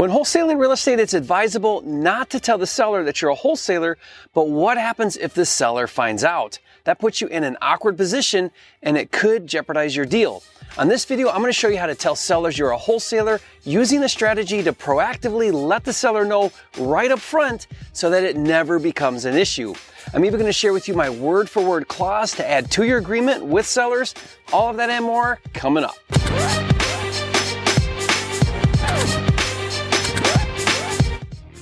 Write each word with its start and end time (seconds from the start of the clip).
When 0.00 0.08
wholesaling 0.08 0.58
real 0.58 0.72
estate, 0.72 0.98
it's 0.98 1.12
advisable 1.12 1.82
not 1.82 2.30
to 2.30 2.40
tell 2.40 2.56
the 2.56 2.66
seller 2.66 3.04
that 3.04 3.20
you're 3.20 3.32
a 3.32 3.34
wholesaler, 3.34 3.98
but 4.32 4.48
what 4.48 4.78
happens 4.78 5.18
if 5.18 5.34
the 5.34 5.44
seller 5.44 5.86
finds 5.86 6.24
out? 6.24 6.58
That 6.84 6.98
puts 6.98 7.20
you 7.20 7.26
in 7.26 7.44
an 7.44 7.58
awkward 7.60 7.98
position 7.98 8.50
and 8.82 8.96
it 8.96 9.12
could 9.12 9.46
jeopardize 9.46 9.94
your 9.94 10.06
deal. 10.06 10.42
On 10.78 10.88
this 10.88 11.04
video, 11.04 11.28
I'm 11.28 11.42
going 11.42 11.50
to 11.50 11.52
show 11.52 11.68
you 11.68 11.76
how 11.76 11.84
to 11.84 11.94
tell 11.94 12.16
sellers 12.16 12.56
you're 12.56 12.70
a 12.70 12.78
wholesaler 12.78 13.40
using 13.64 14.00
the 14.00 14.08
strategy 14.08 14.62
to 14.62 14.72
proactively 14.72 15.52
let 15.52 15.84
the 15.84 15.92
seller 15.92 16.24
know 16.24 16.50
right 16.78 17.10
up 17.10 17.18
front 17.18 17.66
so 17.92 18.08
that 18.08 18.24
it 18.24 18.38
never 18.38 18.78
becomes 18.78 19.26
an 19.26 19.36
issue. 19.36 19.74
I'm 20.14 20.24
even 20.24 20.40
going 20.40 20.48
to 20.48 20.52
share 20.54 20.72
with 20.72 20.88
you 20.88 20.94
my 20.94 21.10
word 21.10 21.50
for 21.50 21.62
word 21.62 21.88
clause 21.88 22.32
to 22.36 22.50
add 22.50 22.70
to 22.70 22.84
your 22.84 22.96
agreement 22.96 23.44
with 23.44 23.66
sellers. 23.66 24.14
All 24.50 24.70
of 24.70 24.78
that 24.78 24.88
and 24.88 25.04
more 25.04 25.40
coming 25.52 25.84
up. 25.84 25.96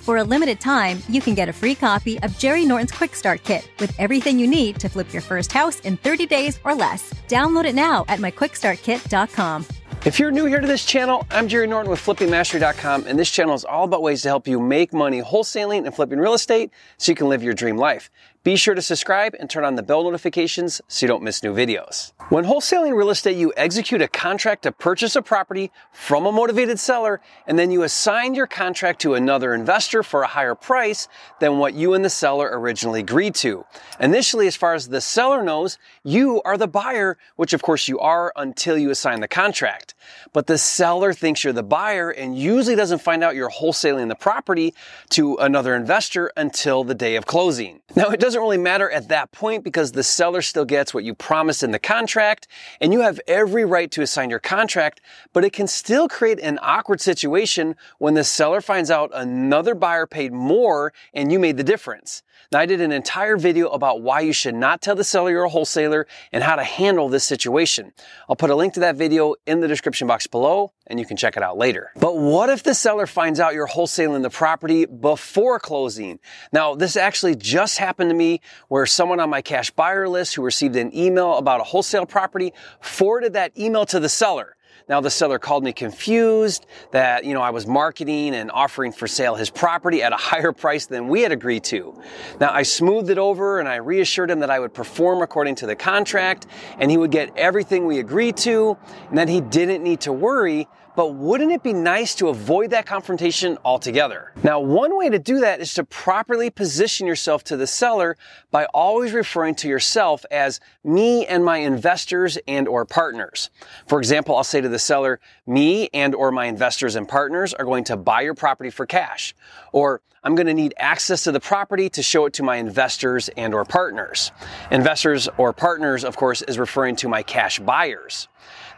For 0.08 0.16
a 0.16 0.24
limited 0.24 0.58
time, 0.58 1.02
you 1.10 1.20
can 1.20 1.34
get 1.34 1.50
a 1.50 1.52
free 1.52 1.74
copy 1.74 2.18
of 2.22 2.38
Jerry 2.38 2.64
Norton's 2.64 2.92
Quick 2.92 3.14
Start 3.14 3.42
Kit 3.42 3.70
with 3.78 3.94
everything 4.00 4.38
you 4.38 4.46
need 4.46 4.80
to 4.80 4.88
flip 4.88 5.12
your 5.12 5.20
first 5.20 5.52
house 5.52 5.80
in 5.80 5.98
30 5.98 6.24
days 6.24 6.58
or 6.64 6.74
less. 6.74 7.12
Download 7.28 7.66
it 7.66 7.74
now 7.74 8.06
at 8.08 8.18
myquickstartkit.com. 8.18 9.66
If 10.06 10.18
you're 10.18 10.30
new 10.30 10.46
here 10.46 10.60
to 10.60 10.66
this 10.66 10.86
channel, 10.86 11.26
I'm 11.30 11.46
Jerry 11.46 11.66
Norton 11.66 11.90
with 11.90 12.00
FlippingMastery.com, 12.00 13.04
and 13.06 13.18
this 13.18 13.30
channel 13.30 13.54
is 13.54 13.66
all 13.66 13.84
about 13.84 14.00
ways 14.00 14.22
to 14.22 14.28
help 14.28 14.48
you 14.48 14.58
make 14.58 14.94
money 14.94 15.20
wholesaling 15.20 15.84
and 15.84 15.94
flipping 15.94 16.18
real 16.18 16.32
estate 16.32 16.70
so 16.96 17.12
you 17.12 17.16
can 17.16 17.28
live 17.28 17.42
your 17.42 17.52
dream 17.52 17.76
life. 17.76 18.10
Be 18.44 18.54
sure 18.54 18.74
to 18.74 18.82
subscribe 18.82 19.34
and 19.38 19.50
turn 19.50 19.64
on 19.64 19.74
the 19.74 19.82
bell 19.82 20.04
notifications 20.04 20.80
so 20.86 21.04
you 21.04 21.08
don't 21.08 21.24
miss 21.24 21.42
new 21.42 21.52
videos. 21.52 22.12
When 22.28 22.44
wholesaling 22.44 22.94
real 22.94 23.10
estate, 23.10 23.36
you 23.36 23.52
execute 23.56 24.00
a 24.00 24.06
contract 24.06 24.62
to 24.62 24.70
purchase 24.70 25.16
a 25.16 25.22
property 25.22 25.72
from 25.92 26.24
a 26.24 26.30
motivated 26.30 26.78
seller, 26.78 27.20
and 27.46 27.58
then 27.58 27.70
you 27.72 27.82
assign 27.82 28.34
your 28.34 28.46
contract 28.46 29.00
to 29.00 29.14
another 29.14 29.54
investor 29.54 30.02
for 30.02 30.22
a 30.22 30.28
higher 30.28 30.54
price 30.54 31.08
than 31.40 31.58
what 31.58 31.74
you 31.74 31.94
and 31.94 32.04
the 32.04 32.10
seller 32.10 32.48
originally 32.52 33.00
agreed 33.00 33.34
to. 33.36 33.64
Initially, 33.98 34.46
as 34.46 34.54
far 34.54 34.74
as 34.74 34.88
the 34.88 35.00
seller 35.00 35.42
knows, 35.42 35.76
you 36.04 36.40
are 36.44 36.56
the 36.56 36.68
buyer, 36.68 37.18
which 37.36 37.52
of 37.52 37.62
course 37.62 37.88
you 37.88 37.98
are 37.98 38.32
until 38.36 38.78
you 38.78 38.90
assign 38.90 39.20
the 39.20 39.28
contract. 39.28 39.94
But 40.32 40.46
the 40.46 40.58
seller 40.58 41.12
thinks 41.12 41.42
you're 41.42 41.52
the 41.52 41.62
buyer 41.62 42.10
and 42.10 42.38
usually 42.38 42.76
doesn't 42.76 43.00
find 43.00 43.24
out 43.24 43.34
you're 43.34 43.50
wholesaling 43.50 44.08
the 44.08 44.14
property 44.14 44.74
to 45.10 45.36
another 45.36 45.74
investor 45.74 46.30
until 46.36 46.84
the 46.84 46.94
day 46.94 47.16
of 47.16 47.26
closing. 47.26 47.80
Now, 47.96 48.10
it 48.10 48.20
doesn't 48.28 48.42
really 48.42 48.58
matter 48.58 48.90
at 48.90 49.08
that 49.08 49.32
point 49.32 49.64
because 49.64 49.92
the 49.92 50.02
seller 50.02 50.42
still 50.42 50.66
gets 50.66 50.92
what 50.92 51.02
you 51.02 51.14
promised 51.14 51.62
in 51.62 51.70
the 51.70 51.78
contract 51.78 52.46
and 52.78 52.92
you 52.92 53.00
have 53.00 53.18
every 53.26 53.64
right 53.64 53.90
to 53.90 54.02
assign 54.02 54.28
your 54.28 54.38
contract, 54.38 55.00
but 55.32 55.46
it 55.46 55.54
can 55.54 55.66
still 55.66 56.10
create 56.10 56.38
an 56.40 56.58
awkward 56.60 57.00
situation 57.00 57.74
when 57.96 58.12
the 58.12 58.22
seller 58.22 58.60
finds 58.60 58.90
out 58.90 59.10
another 59.14 59.74
buyer 59.74 60.06
paid 60.06 60.30
more 60.30 60.92
and 61.14 61.32
you 61.32 61.38
made 61.38 61.56
the 61.56 61.64
difference. 61.64 62.22
Now, 62.50 62.60
I 62.60 62.66
did 62.66 62.80
an 62.80 62.92
entire 62.92 63.36
video 63.36 63.68
about 63.68 64.00
why 64.00 64.20
you 64.20 64.32
should 64.32 64.54
not 64.54 64.80
tell 64.80 64.94
the 64.94 65.04
seller 65.04 65.30
you're 65.30 65.44
a 65.44 65.48
wholesaler 65.48 66.06
and 66.32 66.42
how 66.42 66.56
to 66.56 66.64
handle 66.64 67.08
this 67.08 67.24
situation. 67.24 67.92
I'll 68.28 68.36
put 68.36 68.50
a 68.50 68.54
link 68.54 68.74
to 68.74 68.80
that 68.80 68.96
video 68.96 69.34
in 69.46 69.60
the 69.60 69.68
description 69.68 70.08
box 70.08 70.26
below 70.26 70.72
and 70.86 70.98
you 70.98 71.04
can 71.04 71.16
check 71.16 71.36
it 71.36 71.42
out 71.42 71.58
later. 71.58 71.90
But 71.96 72.16
what 72.16 72.48
if 72.48 72.62
the 72.62 72.74
seller 72.74 73.06
finds 73.06 73.38
out 73.38 73.54
you're 73.54 73.68
wholesaling 73.68 74.22
the 74.22 74.30
property 74.30 74.86
before 74.86 75.58
closing? 75.58 76.18
Now, 76.52 76.74
this 76.74 76.96
actually 76.96 77.36
just 77.36 77.78
happened 77.78 78.10
to 78.10 78.16
me 78.16 78.40
where 78.68 78.86
someone 78.86 79.20
on 79.20 79.30
my 79.30 79.42
cash 79.42 79.70
buyer 79.70 80.08
list 80.08 80.34
who 80.34 80.42
received 80.42 80.76
an 80.76 80.96
email 80.96 81.36
about 81.36 81.60
a 81.60 81.64
wholesale 81.64 82.06
property 82.06 82.52
forwarded 82.80 83.34
that 83.34 83.56
email 83.58 83.84
to 83.86 84.00
the 84.00 84.08
seller. 84.08 84.56
Now 84.88 85.00
the 85.00 85.10
seller 85.10 85.38
called 85.38 85.64
me 85.64 85.72
confused 85.72 86.66
that, 86.92 87.24
you 87.24 87.34
know, 87.34 87.42
I 87.42 87.50
was 87.50 87.66
marketing 87.66 88.34
and 88.34 88.50
offering 88.50 88.92
for 88.92 89.06
sale 89.06 89.34
his 89.34 89.50
property 89.50 90.02
at 90.02 90.12
a 90.12 90.16
higher 90.28 90.52
price 90.52 90.86
than 90.86 91.08
we 91.08 91.22
had 91.22 91.32
agreed 91.32 91.64
to. 91.64 91.94
Now 92.40 92.52
I 92.52 92.62
smoothed 92.62 93.10
it 93.10 93.18
over 93.18 93.60
and 93.60 93.68
I 93.68 93.76
reassured 93.76 94.30
him 94.30 94.40
that 94.40 94.50
I 94.50 94.58
would 94.58 94.72
perform 94.72 95.22
according 95.22 95.56
to 95.56 95.66
the 95.66 95.76
contract 95.76 96.46
and 96.78 96.90
he 96.90 96.96
would 96.96 97.10
get 97.10 97.36
everything 97.36 97.86
we 97.86 97.98
agreed 97.98 98.36
to 98.38 98.76
and 99.10 99.18
that 99.18 99.28
he 99.28 99.40
didn't 99.40 99.82
need 99.82 100.00
to 100.02 100.12
worry 100.12 100.68
but 100.98 101.14
wouldn't 101.14 101.52
it 101.52 101.62
be 101.62 101.72
nice 101.72 102.16
to 102.16 102.26
avoid 102.26 102.70
that 102.70 102.84
confrontation 102.84 103.56
altogether? 103.64 104.32
Now, 104.42 104.58
one 104.58 104.96
way 104.96 105.08
to 105.08 105.20
do 105.20 105.38
that 105.38 105.60
is 105.60 105.72
to 105.74 105.84
properly 105.84 106.50
position 106.50 107.06
yourself 107.06 107.44
to 107.44 107.56
the 107.56 107.68
seller 107.68 108.16
by 108.50 108.64
always 108.74 109.12
referring 109.12 109.54
to 109.56 109.68
yourself 109.68 110.24
as 110.32 110.58
me 110.82 111.24
and 111.24 111.44
my 111.44 111.58
investors 111.58 112.36
and 112.48 112.66
or 112.66 112.84
partners. 112.84 113.50
For 113.86 114.00
example, 114.00 114.34
I'll 114.34 114.42
say 114.42 114.60
to 114.60 114.68
the 114.68 114.80
seller, 114.80 115.20
me 115.46 115.88
and 115.94 116.16
or 116.16 116.32
my 116.32 116.46
investors 116.46 116.96
and 116.96 117.08
partners 117.08 117.54
are 117.54 117.64
going 117.64 117.84
to 117.84 117.96
buy 117.96 118.22
your 118.22 118.34
property 118.34 118.70
for 118.70 118.84
cash. 118.84 119.36
Or 119.70 120.02
I'm 120.24 120.34
going 120.34 120.48
to 120.48 120.54
need 120.54 120.74
access 120.78 121.22
to 121.24 121.30
the 121.30 121.38
property 121.38 121.88
to 121.90 122.02
show 122.02 122.26
it 122.26 122.32
to 122.34 122.42
my 122.42 122.56
investors 122.56 123.30
and 123.36 123.54
or 123.54 123.64
partners. 123.64 124.32
Investors 124.72 125.28
or 125.38 125.52
partners, 125.52 126.02
of 126.02 126.16
course, 126.16 126.42
is 126.42 126.58
referring 126.58 126.96
to 126.96 127.08
my 127.08 127.22
cash 127.22 127.60
buyers. 127.60 128.26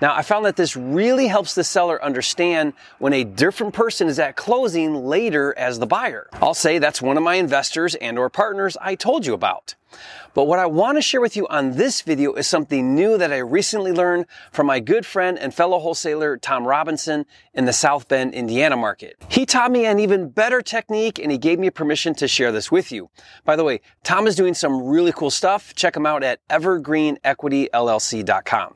Now, 0.00 0.14
I 0.14 0.22
found 0.22 0.47
that 0.47 0.56
this 0.56 0.76
really 0.76 1.26
helps 1.26 1.54
the 1.54 1.64
seller 1.64 2.03
understand 2.03 2.72
when 2.98 3.12
a 3.12 3.25
different 3.25 3.75
person 3.75 4.08
is 4.08 4.19
at 4.19 4.36
closing 4.36 4.94
later 4.94 5.54
as 5.58 5.78
the 5.78 5.86
buyer. 5.86 6.28
I'll 6.34 6.54
say 6.54 6.78
that's 6.78 7.03
one 7.03 7.16
of 7.16 7.22
my 7.22 7.34
investors 7.34 7.94
and 7.97 8.19
or 8.19 8.30
partners 8.30 8.76
I 8.80 8.94
told 8.94 9.26
you 9.26 9.34
about. 9.34 9.75
But 10.34 10.44
what 10.44 10.60
I 10.60 10.66
want 10.66 10.98
to 10.98 11.03
share 11.03 11.20
with 11.20 11.36
you 11.36 11.48
on 11.48 11.72
this 11.72 12.03
video 12.03 12.34
is 12.34 12.47
something 12.47 12.94
new 12.94 13.19
that 13.19 13.32
I 13.32 13.38
recently 13.38 13.91
learned 13.91 14.26
from 14.53 14.69
my 14.69 14.78
good 14.78 15.04
friend 15.04 15.36
and 15.38 15.53
fellow 15.53 15.80
wholesaler 15.80 16.36
Tom 16.36 16.64
Robinson 16.66 17.26
in 17.54 17.64
the 17.64 17.72
South 17.72 18.06
Bend, 18.06 18.34
Indiana 18.34 18.76
market. 18.76 19.16
He 19.28 19.44
taught 19.44 19.72
me 19.72 19.86
an 19.86 19.98
even 19.98 20.28
better 20.28 20.62
technique 20.62 21.19
and 21.19 21.32
he 21.32 21.38
gave 21.38 21.59
me 21.59 21.70
permission 21.70 22.14
to 22.14 22.28
share 22.28 22.53
this 22.53 22.70
with 22.70 22.92
you. 22.92 23.10
By 23.44 23.56
the 23.56 23.64
way, 23.64 23.80
Tom 24.04 24.28
is 24.28 24.36
doing 24.36 24.54
some 24.54 24.82
really 24.82 25.12
cool 25.12 25.30
stuff. 25.30 25.75
Check 25.75 25.97
him 25.97 26.06
out 26.06 26.22
at 26.22 26.38
evergreenequityllc.com. 26.48 28.75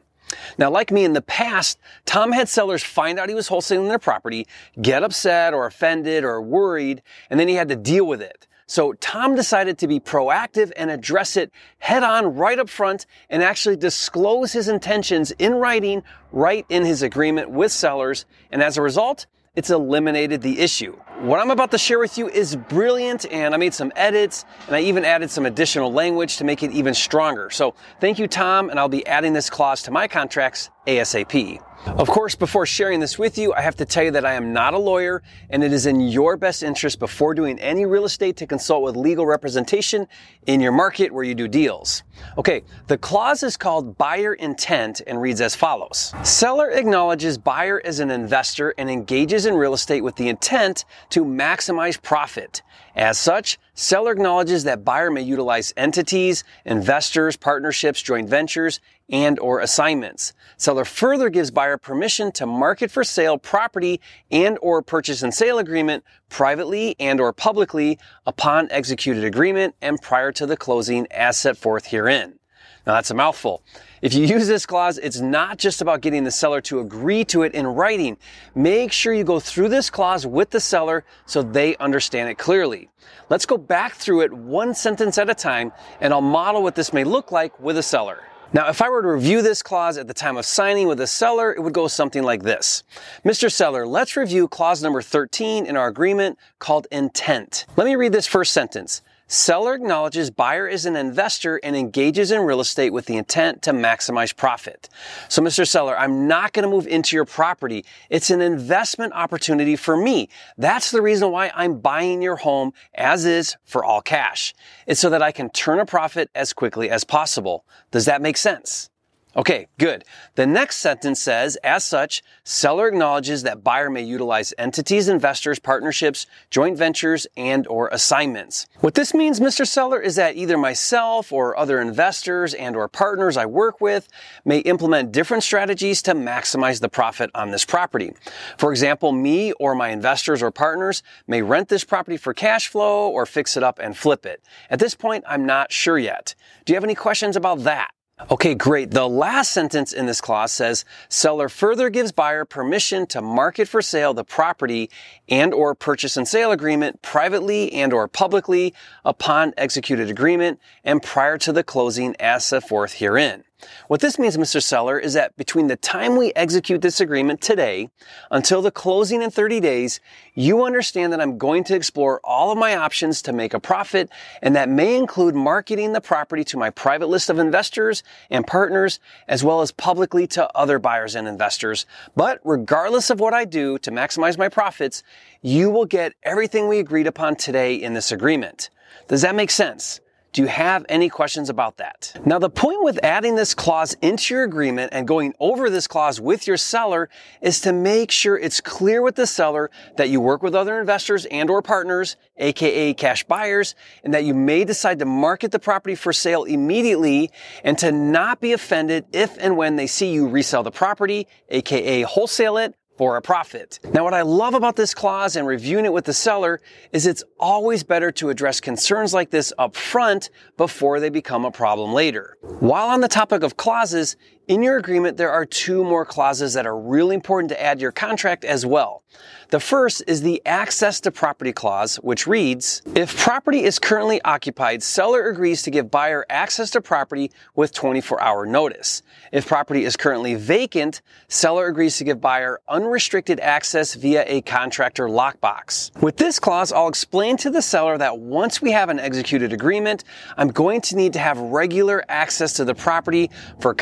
Now, 0.58 0.70
like 0.70 0.90
me 0.90 1.04
in 1.04 1.12
the 1.12 1.22
past, 1.22 1.78
Tom 2.04 2.32
had 2.32 2.48
sellers 2.48 2.82
find 2.82 3.18
out 3.18 3.28
he 3.28 3.34
was 3.34 3.48
wholesaling 3.48 3.88
their 3.88 3.98
property, 3.98 4.46
get 4.80 5.02
upset 5.02 5.54
or 5.54 5.66
offended 5.66 6.24
or 6.24 6.40
worried, 6.40 7.02
and 7.30 7.38
then 7.38 7.48
he 7.48 7.54
had 7.54 7.68
to 7.68 7.76
deal 7.76 8.06
with 8.06 8.20
it. 8.22 8.46
So 8.66 8.94
Tom 8.94 9.34
decided 9.34 9.76
to 9.78 9.88
be 9.88 10.00
proactive 10.00 10.72
and 10.76 10.90
address 10.90 11.36
it 11.36 11.52
head 11.78 12.02
on 12.02 12.34
right 12.34 12.58
up 12.58 12.70
front 12.70 13.06
and 13.28 13.42
actually 13.42 13.76
disclose 13.76 14.52
his 14.52 14.68
intentions 14.68 15.32
in 15.32 15.54
writing 15.54 16.02
right 16.32 16.64
in 16.70 16.84
his 16.84 17.02
agreement 17.02 17.50
with 17.50 17.72
sellers. 17.72 18.24
And 18.50 18.62
as 18.62 18.78
a 18.78 18.82
result, 18.82 19.26
it's 19.56 19.70
eliminated 19.70 20.42
the 20.42 20.60
issue. 20.60 20.96
What 21.20 21.40
I'm 21.40 21.50
about 21.50 21.70
to 21.70 21.78
share 21.78 22.00
with 22.00 22.18
you 22.18 22.28
is 22.28 22.56
brilliant 22.56 23.24
and 23.30 23.54
I 23.54 23.56
made 23.56 23.72
some 23.72 23.92
edits 23.94 24.44
and 24.66 24.74
I 24.74 24.80
even 24.80 25.04
added 25.04 25.30
some 25.30 25.46
additional 25.46 25.92
language 25.92 26.38
to 26.38 26.44
make 26.44 26.62
it 26.62 26.72
even 26.72 26.92
stronger. 26.92 27.50
So 27.50 27.74
thank 28.00 28.18
you, 28.18 28.26
Tom, 28.26 28.68
and 28.68 28.80
I'll 28.80 28.88
be 28.88 29.06
adding 29.06 29.32
this 29.32 29.48
clause 29.48 29.82
to 29.84 29.90
my 29.90 30.08
contracts 30.08 30.70
ASAP. 30.86 31.62
Of 31.86 32.08
course, 32.08 32.34
before 32.34 32.64
sharing 32.64 32.98
this 32.98 33.18
with 33.18 33.36
you, 33.36 33.52
I 33.52 33.60
have 33.60 33.76
to 33.76 33.84
tell 33.84 34.04
you 34.04 34.10
that 34.12 34.24
I 34.24 34.32
am 34.34 34.54
not 34.54 34.72
a 34.72 34.78
lawyer 34.78 35.22
and 35.50 35.62
it 35.62 35.72
is 35.72 35.84
in 35.84 36.00
your 36.00 36.36
best 36.36 36.62
interest 36.62 36.98
before 36.98 37.34
doing 37.34 37.58
any 37.58 37.84
real 37.84 38.06
estate 38.06 38.38
to 38.38 38.46
consult 38.46 38.82
with 38.82 38.96
legal 38.96 39.26
representation 39.26 40.08
in 40.46 40.60
your 40.60 40.72
market 40.72 41.12
where 41.12 41.24
you 41.24 41.34
do 41.34 41.46
deals. 41.46 42.02
Okay, 42.38 42.62
the 42.86 42.96
clause 42.96 43.42
is 43.42 43.56
called 43.58 43.98
buyer 43.98 44.34
intent 44.34 45.02
and 45.06 45.20
reads 45.20 45.42
as 45.42 45.54
follows. 45.54 46.14
Seller 46.22 46.70
acknowledges 46.70 47.36
buyer 47.36 47.82
as 47.84 48.00
an 48.00 48.10
investor 48.10 48.74
and 48.78 48.90
engages 48.90 49.43
in 49.44 49.56
real 49.56 49.74
estate 49.74 50.02
with 50.02 50.16
the 50.16 50.28
intent 50.28 50.84
to 51.10 51.24
maximize 51.24 52.00
profit. 52.00 52.62
As 52.96 53.18
such, 53.18 53.58
seller 53.74 54.12
acknowledges 54.12 54.64
that 54.64 54.84
buyer 54.84 55.10
may 55.10 55.22
utilize 55.22 55.72
entities, 55.76 56.44
investors, 56.64 57.36
partnerships, 57.36 58.00
joint 58.00 58.28
ventures, 58.28 58.80
and 59.10 59.38
or 59.38 59.60
assignments. 59.60 60.32
Seller 60.56 60.84
further 60.84 61.28
gives 61.28 61.50
buyer 61.50 61.76
permission 61.76 62.32
to 62.32 62.46
market 62.46 62.90
for 62.90 63.04
sale 63.04 63.36
property 63.36 64.00
and 64.30 64.58
or 64.62 64.80
purchase 64.82 65.22
and 65.22 65.34
sale 65.34 65.58
agreement 65.58 66.04
privately 66.28 66.96
and 66.98 67.20
or 67.20 67.32
publicly 67.32 67.98
upon 68.26 68.68
executed 68.70 69.24
agreement 69.24 69.74
and 69.82 70.00
prior 70.00 70.32
to 70.32 70.46
the 70.46 70.56
closing 70.56 71.06
as 71.10 71.36
set 71.36 71.56
forth 71.56 71.86
herein. 71.86 72.38
Now 72.86 72.94
that's 72.94 73.10
a 73.10 73.14
mouthful. 73.14 73.62
If 74.02 74.12
you 74.12 74.26
use 74.26 74.46
this 74.46 74.66
clause, 74.66 74.98
it's 74.98 75.20
not 75.20 75.58
just 75.58 75.80
about 75.80 76.02
getting 76.02 76.24
the 76.24 76.30
seller 76.30 76.60
to 76.62 76.80
agree 76.80 77.24
to 77.26 77.42
it 77.42 77.54
in 77.54 77.66
writing. 77.66 78.18
Make 78.54 78.92
sure 78.92 79.14
you 79.14 79.24
go 79.24 79.40
through 79.40 79.70
this 79.70 79.88
clause 79.88 80.26
with 80.26 80.50
the 80.50 80.60
seller 80.60 81.04
so 81.24 81.42
they 81.42 81.76
understand 81.76 82.28
it 82.28 82.36
clearly. 82.36 82.90
Let's 83.30 83.46
go 83.46 83.56
back 83.56 83.94
through 83.94 84.22
it 84.22 84.32
one 84.32 84.74
sentence 84.74 85.16
at 85.16 85.30
a 85.30 85.34
time 85.34 85.72
and 86.00 86.12
I'll 86.12 86.20
model 86.20 86.62
what 86.62 86.74
this 86.74 86.92
may 86.92 87.04
look 87.04 87.32
like 87.32 87.58
with 87.58 87.78
a 87.78 87.82
seller. 87.82 88.24
Now, 88.52 88.68
if 88.68 88.80
I 88.82 88.88
were 88.88 89.02
to 89.02 89.08
review 89.08 89.42
this 89.42 89.62
clause 89.62 89.98
at 89.98 90.06
the 90.06 90.14
time 90.14 90.36
of 90.36 90.44
signing 90.44 90.86
with 90.86 91.00
a 91.00 91.08
seller, 91.08 91.52
it 91.52 91.60
would 91.60 91.72
go 91.72 91.88
something 91.88 92.22
like 92.22 92.44
this. 92.44 92.84
Mr. 93.24 93.50
Seller, 93.50 93.84
let's 93.84 94.16
review 94.16 94.46
clause 94.46 94.80
number 94.80 95.02
13 95.02 95.66
in 95.66 95.76
our 95.76 95.88
agreement 95.88 96.38
called 96.60 96.86
intent. 96.92 97.66
Let 97.76 97.84
me 97.84 97.96
read 97.96 98.12
this 98.12 98.28
first 98.28 98.52
sentence. 98.52 99.02
Seller 99.26 99.74
acknowledges 99.74 100.30
buyer 100.30 100.68
is 100.68 100.86
an 100.86 100.96
investor 100.96 101.60
and 101.62 101.76
engages 101.76 102.30
in 102.30 102.42
real 102.42 102.60
estate 102.60 102.90
with 102.90 103.06
the 103.06 103.16
intent 103.16 103.62
to 103.62 103.72
maximize 103.72 104.34
profit. 104.34 104.88
So, 105.28 105.42
Mr. 105.42 105.66
Seller, 105.66 105.98
I'm 105.98 106.28
not 106.28 106.52
going 106.52 106.64
to 106.64 106.68
move 106.68 106.86
into 106.86 107.16
your 107.16 107.24
property. 107.24 107.84
It's 108.10 108.30
an 108.30 108.40
investment 108.40 109.12
opportunity 109.14 109.76
for 109.76 109.96
me. 109.96 110.28
That's 110.58 110.90
the 110.90 111.02
reason 111.02 111.30
why 111.30 111.50
I'm 111.54 111.80
buying 111.80 112.22
your 112.22 112.36
home 112.36 112.72
as 112.94 113.24
is 113.24 113.56
for 113.64 113.84
all 113.84 114.00
cash. 114.00 114.54
It's 114.86 115.00
so 115.00 115.10
that 115.10 115.22
I 115.22 115.32
can 115.32 115.50
turn 115.50 115.78
a 115.78 115.86
profit 115.86 116.30
as 116.34 116.52
quickly 116.52 116.90
as 116.90 117.04
possible. 117.04 117.64
Does 117.90 118.04
that 118.04 118.22
make 118.22 118.36
sense? 118.36 118.90
Okay, 119.36 119.66
good. 119.78 120.04
The 120.36 120.46
next 120.46 120.76
sentence 120.76 121.20
says, 121.20 121.56
as 121.64 121.84
such, 121.84 122.22
seller 122.44 122.86
acknowledges 122.86 123.42
that 123.42 123.64
buyer 123.64 123.90
may 123.90 124.02
utilize 124.02 124.54
entities, 124.58 125.08
investors, 125.08 125.58
partnerships, 125.58 126.26
joint 126.50 126.78
ventures, 126.78 127.26
and 127.36 127.66
or 127.66 127.88
assignments. 127.88 128.68
What 128.78 128.94
this 128.94 129.12
means, 129.12 129.40
Mr. 129.40 129.66
Seller, 129.66 130.00
is 130.00 130.14
that 130.16 130.36
either 130.36 130.56
myself 130.56 131.32
or 131.32 131.58
other 131.58 131.80
investors 131.80 132.54
and 132.54 132.76
or 132.76 132.86
partners 132.86 133.36
I 133.36 133.46
work 133.46 133.80
with 133.80 134.08
may 134.44 134.58
implement 134.58 135.10
different 135.10 135.42
strategies 135.42 136.00
to 136.02 136.14
maximize 136.14 136.80
the 136.80 136.88
profit 136.88 137.30
on 137.34 137.50
this 137.50 137.64
property. 137.64 138.12
For 138.56 138.70
example, 138.70 139.10
me 139.10 139.50
or 139.54 139.74
my 139.74 139.88
investors 139.88 140.42
or 140.42 140.52
partners 140.52 141.02
may 141.26 141.42
rent 141.42 141.68
this 141.68 141.82
property 141.82 142.16
for 142.16 142.34
cash 142.34 142.68
flow 142.68 143.08
or 143.08 143.26
fix 143.26 143.56
it 143.56 143.64
up 143.64 143.80
and 143.80 143.96
flip 143.96 144.26
it. 144.26 144.44
At 144.70 144.78
this 144.78 144.94
point, 144.94 145.24
I'm 145.26 145.44
not 145.44 145.72
sure 145.72 145.98
yet. 145.98 146.36
Do 146.64 146.72
you 146.72 146.76
have 146.76 146.84
any 146.84 146.94
questions 146.94 147.34
about 147.34 147.64
that? 147.64 147.93
Okay, 148.30 148.54
great. 148.54 148.92
The 148.92 149.08
last 149.08 149.50
sentence 149.50 149.92
in 149.92 150.06
this 150.06 150.20
clause 150.20 150.52
says, 150.52 150.84
seller 151.08 151.48
further 151.48 151.90
gives 151.90 152.12
buyer 152.12 152.44
permission 152.44 153.08
to 153.08 153.20
market 153.20 153.66
for 153.66 153.82
sale 153.82 154.14
the 154.14 154.22
property 154.22 154.88
and 155.28 155.52
or 155.52 155.74
purchase 155.74 156.16
and 156.16 156.26
sale 156.26 156.52
agreement 156.52 157.02
privately 157.02 157.72
and 157.72 157.92
or 157.92 158.06
publicly 158.06 158.72
upon 159.04 159.52
executed 159.56 160.10
agreement 160.10 160.60
and 160.84 161.02
prior 161.02 161.38
to 161.38 161.52
the 161.52 161.64
closing 161.64 162.14
as 162.20 162.44
set 162.44 162.68
forth 162.68 162.92
herein. 162.94 163.42
What 163.88 164.00
this 164.00 164.18
means, 164.18 164.36
Mr. 164.36 164.62
Seller, 164.62 164.98
is 164.98 165.14
that 165.14 165.36
between 165.36 165.66
the 165.66 165.76
time 165.76 166.16
we 166.16 166.32
execute 166.34 166.80
this 166.80 167.00
agreement 167.00 167.40
today 167.40 167.90
until 168.30 168.62
the 168.62 168.70
closing 168.70 169.22
in 169.22 169.30
30 169.30 169.60
days, 169.60 170.00
you 170.34 170.64
understand 170.64 171.12
that 171.12 171.20
I'm 171.20 171.38
going 171.38 171.64
to 171.64 171.74
explore 171.74 172.20
all 172.24 172.50
of 172.50 172.58
my 172.58 172.76
options 172.76 173.22
to 173.22 173.32
make 173.32 173.54
a 173.54 173.60
profit, 173.60 174.10
and 174.42 174.56
that 174.56 174.68
may 174.68 174.96
include 174.96 175.34
marketing 175.34 175.92
the 175.92 176.00
property 176.00 176.44
to 176.44 176.56
my 176.56 176.70
private 176.70 177.08
list 177.08 177.30
of 177.30 177.38
investors 177.38 178.02
and 178.30 178.46
partners, 178.46 179.00
as 179.28 179.44
well 179.44 179.60
as 179.60 179.70
publicly 179.72 180.26
to 180.28 180.48
other 180.56 180.78
buyers 180.78 181.14
and 181.14 181.28
investors. 181.28 181.86
But 182.16 182.40
regardless 182.44 183.10
of 183.10 183.20
what 183.20 183.34
I 183.34 183.44
do 183.44 183.78
to 183.78 183.90
maximize 183.90 184.38
my 184.38 184.48
profits, 184.48 185.02
you 185.42 185.70
will 185.70 185.86
get 185.86 186.14
everything 186.22 186.68
we 186.68 186.78
agreed 186.78 187.06
upon 187.06 187.36
today 187.36 187.74
in 187.74 187.94
this 187.94 188.12
agreement. 188.12 188.70
Does 189.08 189.22
that 189.22 189.34
make 189.34 189.50
sense? 189.50 190.00
Do 190.34 190.42
you 190.42 190.48
have 190.48 190.84
any 190.88 191.08
questions 191.08 191.48
about 191.48 191.76
that? 191.76 192.20
Now, 192.26 192.40
the 192.40 192.50
point 192.50 192.82
with 192.82 192.98
adding 193.04 193.36
this 193.36 193.54
clause 193.54 193.96
into 194.02 194.34
your 194.34 194.42
agreement 194.42 194.92
and 194.92 195.06
going 195.06 195.32
over 195.38 195.70
this 195.70 195.86
clause 195.86 196.20
with 196.20 196.48
your 196.48 196.56
seller 196.56 197.08
is 197.40 197.60
to 197.60 197.72
make 197.72 198.10
sure 198.10 198.36
it's 198.36 198.60
clear 198.60 199.00
with 199.00 199.14
the 199.14 199.28
seller 199.28 199.70
that 199.96 200.08
you 200.08 200.20
work 200.20 200.42
with 200.42 200.56
other 200.56 200.80
investors 200.80 201.24
and 201.26 201.48
or 201.50 201.62
partners, 201.62 202.16
aka 202.36 202.94
cash 202.94 203.22
buyers, 203.22 203.76
and 204.02 204.12
that 204.12 204.24
you 204.24 204.34
may 204.34 204.64
decide 204.64 204.98
to 204.98 205.04
market 205.04 205.52
the 205.52 205.60
property 205.60 205.94
for 205.94 206.12
sale 206.12 206.42
immediately 206.42 207.30
and 207.62 207.78
to 207.78 207.92
not 207.92 208.40
be 208.40 208.52
offended 208.52 209.04
if 209.12 209.38
and 209.38 209.56
when 209.56 209.76
they 209.76 209.86
see 209.86 210.12
you 210.12 210.26
resell 210.26 210.64
the 210.64 210.72
property, 210.72 211.28
aka 211.48 212.02
wholesale 212.02 212.56
it 212.56 212.74
for 212.96 213.16
a 213.16 213.22
profit. 213.22 213.80
Now, 213.92 214.04
what 214.04 214.14
I 214.14 214.22
love 214.22 214.54
about 214.54 214.76
this 214.76 214.94
clause 214.94 215.36
and 215.36 215.46
reviewing 215.46 215.84
it 215.84 215.92
with 215.92 216.04
the 216.04 216.12
seller 216.12 216.60
is 216.92 217.06
it's 217.06 217.24
always 217.38 217.82
better 217.82 218.12
to 218.12 218.30
address 218.30 218.60
concerns 218.60 219.12
like 219.12 219.30
this 219.30 219.52
up 219.58 219.74
front 219.74 220.30
before 220.56 221.00
they 221.00 221.10
become 221.10 221.44
a 221.44 221.50
problem 221.50 221.92
later. 221.92 222.36
While 222.60 222.88
on 222.88 223.00
the 223.00 223.08
topic 223.08 223.42
of 223.42 223.56
clauses, 223.56 224.16
in 224.48 224.62
your 224.62 224.76
agreement, 224.76 225.16
there 225.16 225.30
are 225.30 225.46
two 225.46 225.84
more 225.84 226.04
clauses 226.04 226.54
that 226.54 226.66
are 226.66 226.78
really 226.78 227.14
important 227.14 227.48
to 227.50 227.62
add 227.62 227.78
to 227.78 227.82
your 227.82 227.92
contract 227.92 228.44
as 228.44 228.66
well. 228.66 229.02
The 229.50 229.60
first 229.60 230.02
is 230.06 230.22
the 230.22 230.42
access 230.44 231.00
to 231.02 231.12
property 231.12 231.52
clause, 231.52 231.96
which 231.96 232.26
reads, 232.26 232.82
if 232.96 233.16
property 233.16 233.62
is 233.62 233.78
currently 233.78 234.20
occupied, 234.22 234.82
seller 234.82 235.28
agrees 235.28 235.62
to 235.62 235.70
give 235.70 235.90
buyer 235.90 236.26
access 236.28 236.70
to 236.70 236.80
property 236.80 237.30
with 237.54 237.72
24 237.72 238.20
hour 238.20 238.46
notice. 238.46 239.02
If 239.32 239.46
property 239.46 239.84
is 239.84 239.96
currently 239.96 240.34
vacant, 240.34 241.02
seller 241.28 241.66
agrees 241.66 241.98
to 241.98 242.04
give 242.04 242.20
buyer 242.20 242.60
unrestricted 242.68 243.38
access 243.40 243.94
via 243.94 244.24
a 244.26 244.40
contractor 244.42 245.06
lockbox. 245.06 246.02
With 246.02 246.16
this 246.16 246.40
clause, 246.40 246.72
I'll 246.72 246.88
explain 246.88 247.36
to 247.38 247.50
the 247.50 247.62
seller 247.62 247.96
that 247.98 248.18
once 248.18 248.60
we 248.60 248.72
have 248.72 248.88
an 248.88 248.98
executed 248.98 249.52
agreement, 249.52 250.04
I'm 250.36 250.48
going 250.48 250.80
to 250.82 250.96
need 250.96 251.12
to 251.12 251.20
have 251.20 251.38
regular 251.38 252.04
access 252.08 252.54
to 252.54 252.64
the 252.64 252.74
property 252.74 253.30
for 253.60 253.74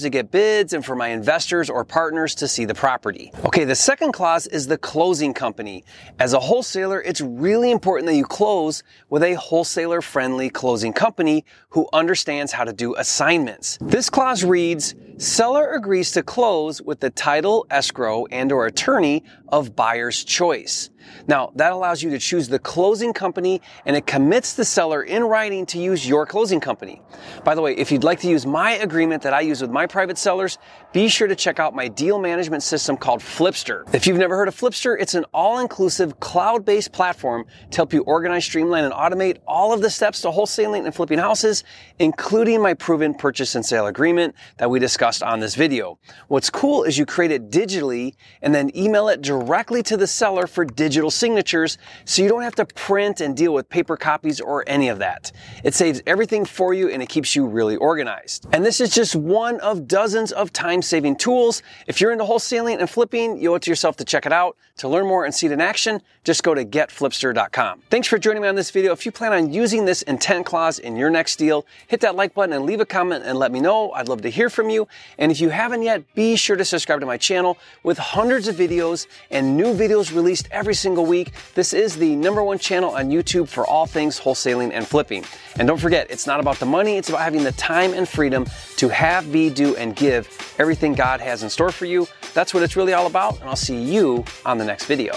to 0.00 0.10
get 0.10 0.30
bids 0.30 0.72
and 0.72 0.84
for 0.84 0.96
my 0.96 1.08
investors 1.08 1.68
or 1.68 1.84
partners 1.84 2.34
to 2.36 2.48
see 2.48 2.64
the 2.64 2.74
property. 2.74 3.30
Okay, 3.44 3.64
the 3.64 3.74
second 3.74 4.12
clause 4.12 4.46
is 4.46 4.66
the 4.66 4.78
closing 4.78 5.34
company. 5.34 5.84
As 6.18 6.32
a 6.32 6.40
wholesaler, 6.40 7.02
it's 7.02 7.20
really 7.20 7.70
important 7.70 8.06
that 8.06 8.16
you 8.16 8.24
close 8.24 8.82
with 9.10 9.22
a 9.22 9.34
wholesaler 9.34 10.00
friendly 10.00 10.48
closing 10.48 10.94
company 10.94 11.44
who 11.68 11.86
understands 11.92 12.52
how 12.52 12.64
to 12.64 12.72
do 12.72 12.94
assignments. 12.96 13.78
This 13.82 14.08
clause 14.08 14.42
reads, 14.44 14.94
seller 15.18 15.72
agrees 15.72 16.12
to 16.12 16.22
close 16.22 16.80
with 16.80 17.00
the 17.00 17.10
title, 17.10 17.66
escrow, 17.70 18.24
and 18.26 18.50
or 18.50 18.66
attorney 18.66 19.22
of 19.48 19.76
buyer's 19.76 20.24
choice. 20.24 20.88
Now, 21.26 21.52
that 21.56 21.72
allows 21.72 22.02
you 22.02 22.10
to 22.10 22.18
choose 22.18 22.48
the 22.48 22.58
closing 22.58 23.12
company 23.12 23.60
and 23.86 23.96
it 23.96 24.06
commits 24.06 24.54
the 24.54 24.64
seller 24.64 25.02
in 25.02 25.24
writing 25.24 25.66
to 25.66 25.78
use 25.78 26.06
your 26.06 26.26
closing 26.26 26.60
company. 26.60 27.02
By 27.44 27.54
the 27.54 27.60
way, 27.60 27.74
if 27.76 27.92
you'd 27.92 28.04
like 28.04 28.20
to 28.20 28.28
use 28.28 28.46
my 28.46 28.72
agreement 28.72 29.22
that 29.22 29.32
I 29.32 29.40
use 29.40 29.60
with 29.62 29.70
my 29.70 29.86
private 29.86 30.18
sellers, 30.18 30.58
be 30.92 31.08
sure 31.08 31.28
to 31.28 31.36
check 31.36 31.58
out 31.58 31.74
my 31.74 31.88
deal 31.88 32.18
management 32.18 32.62
system 32.62 32.96
called 32.96 33.20
Flipster. 33.20 33.92
If 33.94 34.06
you've 34.06 34.18
never 34.18 34.36
heard 34.36 34.48
of 34.48 34.56
Flipster, 34.56 34.96
it's 34.98 35.14
an 35.14 35.24
all-inclusive 35.32 36.20
cloud-based 36.20 36.92
platform 36.92 37.44
to 37.70 37.76
help 37.76 37.92
you 37.92 38.02
organize, 38.02 38.44
streamline, 38.44 38.84
and 38.84 38.92
automate 38.92 39.38
all 39.46 39.72
of 39.72 39.80
the 39.80 39.90
steps 39.90 40.20
to 40.22 40.28
wholesaling 40.28 40.84
and 40.84 40.94
flipping 40.94 41.18
houses, 41.18 41.64
including 41.98 42.60
my 42.60 42.74
proven 42.74 43.14
purchase 43.14 43.54
and 43.54 43.64
sale 43.64 43.86
agreement 43.86 44.34
that 44.58 44.70
we 44.70 44.78
discussed 44.78 45.22
on 45.22 45.40
this 45.40 45.54
video. 45.54 45.98
What's 46.28 46.50
cool 46.50 46.84
is 46.84 46.98
you 46.98 47.06
create 47.06 47.30
it 47.30 47.50
digitally 47.50 48.14
and 48.42 48.54
then 48.54 48.74
email 48.76 49.08
it 49.08 49.22
directly 49.22 49.82
to 49.84 49.96
the 49.96 50.06
seller 50.06 50.46
for 50.46 50.64
digital 50.92 51.10
signatures 51.10 51.78
so 52.04 52.22
you 52.22 52.28
don't 52.28 52.42
have 52.42 52.54
to 52.54 52.66
print 52.66 53.22
and 53.22 53.34
deal 53.34 53.54
with 53.54 53.66
paper 53.70 53.96
copies 53.96 54.42
or 54.42 54.62
any 54.66 54.88
of 54.90 54.98
that. 54.98 55.32
It 55.64 55.72
saves 55.72 56.02
everything 56.06 56.44
for 56.44 56.74
you 56.74 56.90
and 56.90 57.02
it 57.02 57.08
keeps 57.08 57.34
you 57.34 57.46
really 57.46 57.76
organized. 57.76 58.46
And 58.52 58.62
this 58.62 58.78
is 58.78 58.92
just 58.92 59.16
one 59.16 59.58
of 59.60 59.88
dozens 59.88 60.32
of 60.32 60.52
time 60.52 60.82
saving 60.82 61.16
tools. 61.16 61.62
If 61.86 61.98
you're 61.98 62.12
into 62.12 62.24
wholesaling 62.24 62.78
and 62.78 62.90
flipping, 62.90 63.40
you 63.40 63.52
owe 63.52 63.54
it 63.54 63.62
to 63.62 63.70
yourself 63.70 63.96
to 63.96 64.04
check 64.04 64.26
it 64.26 64.34
out. 64.34 64.54
To 64.78 64.88
learn 64.88 65.06
more 65.06 65.24
and 65.24 65.34
see 65.34 65.46
it 65.46 65.52
in 65.52 65.60
action, 65.60 66.00
just 66.24 66.42
go 66.42 66.54
to 66.54 66.64
getflipster.com. 66.64 67.82
Thanks 67.90 68.08
for 68.08 68.18
joining 68.18 68.42
me 68.42 68.48
on 68.48 68.54
this 68.54 68.70
video. 68.70 68.92
If 68.92 69.06
you 69.06 69.12
plan 69.12 69.32
on 69.32 69.52
using 69.52 69.84
this 69.84 70.02
intent 70.02 70.44
clause 70.46 70.78
in 70.78 70.96
your 70.96 71.10
next 71.10 71.36
deal, 71.36 71.66
hit 71.86 72.00
that 72.00 72.16
like 72.16 72.34
button 72.34 72.54
and 72.54 72.64
leave 72.64 72.80
a 72.80 72.86
comment 72.86 73.24
and 73.24 73.38
let 73.38 73.52
me 73.52 73.60
know. 73.60 73.92
I'd 73.92 74.08
love 74.08 74.22
to 74.22 74.30
hear 74.30 74.50
from 74.50 74.70
you. 74.70 74.88
And 75.18 75.30
if 75.30 75.40
you 75.40 75.50
haven't 75.50 75.82
yet, 75.82 76.02
be 76.14 76.36
sure 76.36 76.56
to 76.56 76.64
subscribe 76.64 77.00
to 77.00 77.06
my 77.06 77.18
channel 77.18 77.58
with 77.82 77.98
hundreds 77.98 78.48
of 78.48 78.56
videos 78.56 79.06
and 79.30 79.56
new 79.56 79.74
videos 79.74 80.14
released 80.14 80.48
every 80.50 80.74
single 80.82 81.06
week. 81.06 81.30
This 81.54 81.72
is 81.72 81.96
the 81.96 82.16
number 82.16 82.42
one 82.42 82.58
channel 82.58 82.90
on 82.90 83.08
YouTube 83.08 83.48
for 83.48 83.64
all 83.66 83.86
things 83.86 84.18
wholesaling 84.18 84.72
and 84.72 84.86
flipping. 84.86 85.24
And 85.58 85.68
don't 85.68 85.80
forget, 85.80 86.10
it's 86.10 86.26
not 86.26 86.40
about 86.40 86.56
the 86.58 86.66
money, 86.66 86.96
it's 86.96 87.08
about 87.08 87.20
having 87.20 87.44
the 87.44 87.52
time 87.52 87.94
and 87.94 88.08
freedom 88.08 88.46
to 88.76 88.88
have, 88.88 89.30
be, 89.30 89.48
do, 89.48 89.76
and 89.76 89.94
give 89.94 90.28
everything 90.58 90.94
God 90.94 91.20
has 91.20 91.44
in 91.44 91.50
store 91.50 91.70
for 91.70 91.86
you. 91.86 92.08
That's 92.34 92.52
what 92.52 92.62
it's 92.64 92.76
really 92.76 92.94
all 92.94 93.06
about. 93.06 93.40
And 93.40 93.48
I'll 93.48 93.56
see 93.56 93.80
you 93.80 94.24
on 94.44 94.58
the 94.58 94.64
next 94.64 94.86
video. 94.86 95.14